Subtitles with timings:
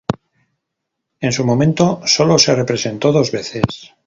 [1.19, 3.93] En su momento sólo se representó dos veces.